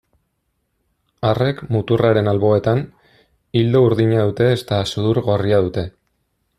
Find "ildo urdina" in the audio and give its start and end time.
3.63-4.27